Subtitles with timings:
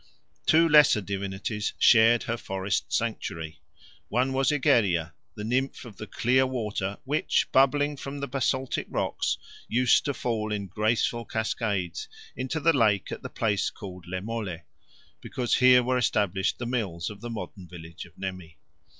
[0.47, 3.59] Two lesser divinities shared her forest sanctuary.
[4.09, 9.37] One was Egeria, the nymph of the clear water which, bubbling from the basaltic rocks,
[9.67, 14.63] used to fall in graceful cascades into the lake at the place called Le Mole,
[15.21, 18.57] because here were established the mills of the modern village of Nemi.